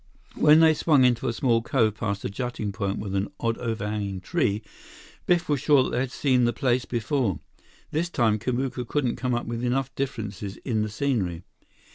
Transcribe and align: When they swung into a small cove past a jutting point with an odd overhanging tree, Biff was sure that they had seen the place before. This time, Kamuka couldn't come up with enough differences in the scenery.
When 0.33 0.61
they 0.61 0.73
swung 0.73 1.05
into 1.05 1.27
a 1.27 1.31
small 1.31 1.61
cove 1.61 1.93
past 1.95 2.25
a 2.25 2.29
jutting 2.31 2.71
point 2.71 2.97
with 2.97 3.13
an 3.13 3.27
odd 3.39 3.59
overhanging 3.59 4.21
tree, 4.21 4.63
Biff 5.27 5.47
was 5.47 5.61
sure 5.61 5.83
that 5.83 5.89
they 5.91 5.99
had 5.99 6.11
seen 6.11 6.45
the 6.45 6.53
place 6.53 6.85
before. 6.85 7.39
This 7.91 8.09
time, 8.09 8.39
Kamuka 8.39 8.83
couldn't 8.87 9.17
come 9.17 9.35
up 9.35 9.45
with 9.45 9.63
enough 9.63 9.93
differences 9.93 10.57
in 10.65 10.81
the 10.81 10.89
scenery. 10.89 11.43